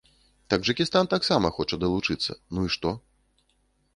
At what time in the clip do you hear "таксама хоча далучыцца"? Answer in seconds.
1.13-2.31